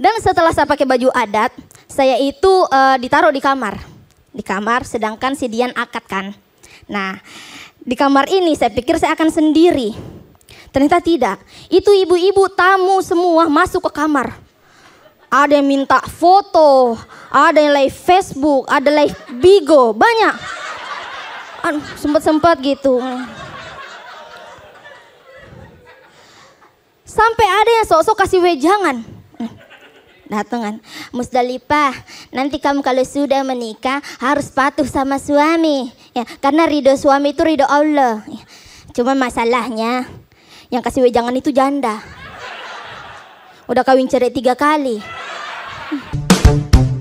Dan 0.00 0.16
setelah 0.24 0.52
saya 0.56 0.64
pakai 0.64 0.88
baju 0.88 1.12
adat, 1.12 1.52
saya 1.84 2.16
itu 2.16 2.48
uh, 2.68 2.96
ditaruh 2.96 3.32
di 3.32 3.40
kamar. 3.44 3.76
Di 4.32 4.40
kamar, 4.40 4.88
sedangkan 4.88 5.36
si 5.36 5.48
Dian 5.52 5.72
akad 5.76 6.04
kan. 6.08 6.26
Nah, 6.88 7.20
di 7.82 7.92
kamar 7.92 8.30
ini 8.32 8.56
saya 8.56 8.72
pikir 8.72 8.96
saya 8.96 9.12
akan 9.12 9.28
sendiri. 9.28 9.92
Ternyata 10.72 11.04
tidak. 11.04 11.36
Itu 11.68 11.92
ibu-ibu 11.92 12.48
tamu 12.56 13.04
semua 13.04 13.44
masuk 13.52 13.92
ke 13.92 14.00
kamar. 14.00 14.32
Ada 15.28 15.60
yang 15.60 15.68
minta 15.68 16.00
foto, 16.00 16.96
ada 17.28 17.56
yang 17.60 17.72
live 17.76 17.92
Facebook, 17.92 18.68
ada 18.68 18.88
live 18.88 19.16
Bigo, 19.40 19.92
banyak. 19.92 20.36
Sempat-sempat 22.00 22.60
gitu. 22.64 23.00
Sampai 27.04 27.44
ada 27.44 27.70
yang 27.80 27.86
sok-sok 27.88 28.16
kasih 28.24 28.40
wejangan 28.40 29.21
datangan 30.32 30.80
Musdalifah 31.12 31.92
nanti 32.32 32.56
kamu 32.56 32.80
kalau 32.80 33.04
sudah 33.04 33.44
menikah 33.44 34.00
harus 34.16 34.48
patuh 34.48 34.88
sama 34.88 35.20
suami. 35.20 35.92
Ya 36.16 36.24
karena 36.40 36.64
ridho 36.64 36.96
suami 36.96 37.36
itu 37.36 37.44
ridho 37.44 37.68
Allah. 37.68 38.24
Ya, 38.24 38.42
cuma 38.96 39.12
masalahnya 39.12 40.08
yang 40.72 40.80
kasih 40.80 41.04
wejangan 41.04 41.36
itu 41.36 41.52
janda. 41.52 42.00
Udah 43.68 43.84
kawin 43.84 44.08
cerai 44.08 44.32
tiga 44.32 44.56
kali. 44.56 45.04
Hmm. 45.92 46.91